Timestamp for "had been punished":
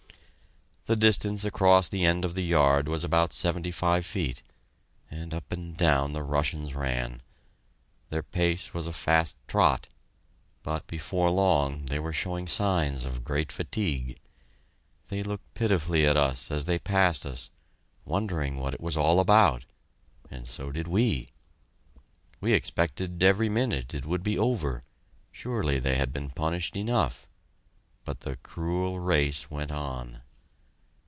25.95-26.75